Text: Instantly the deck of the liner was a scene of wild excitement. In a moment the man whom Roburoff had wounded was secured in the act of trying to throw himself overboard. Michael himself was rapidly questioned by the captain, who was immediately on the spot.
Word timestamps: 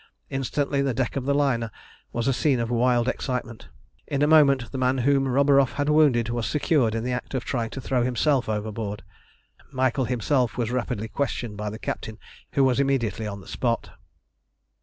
Instantly 0.31 0.81
the 0.81 0.95
deck 0.95 1.15
of 1.15 1.25
the 1.25 1.33
liner 1.35 1.69
was 2.11 2.27
a 2.27 2.33
scene 2.33 2.59
of 2.59 2.71
wild 2.71 3.07
excitement. 3.07 3.69
In 4.07 4.23
a 4.23 4.27
moment 4.27 4.71
the 4.71 4.79
man 4.79 4.97
whom 5.05 5.27
Roburoff 5.27 5.73
had 5.73 5.89
wounded 5.89 6.27
was 6.29 6.47
secured 6.47 6.95
in 6.95 7.03
the 7.03 7.11
act 7.11 7.35
of 7.35 7.45
trying 7.45 7.69
to 7.69 7.79
throw 7.79 8.01
himself 8.01 8.49
overboard. 8.49 9.03
Michael 9.71 10.05
himself 10.05 10.57
was 10.57 10.71
rapidly 10.71 11.07
questioned 11.07 11.55
by 11.55 11.69
the 11.69 11.77
captain, 11.77 12.17
who 12.53 12.63
was 12.63 12.79
immediately 12.79 13.27
on 13.27 13.41
the 13.41 13.47
spot. 13.47 13.91